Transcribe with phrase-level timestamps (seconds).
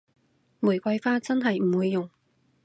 [0.61, 2.09] 玫瑰花真係唔會用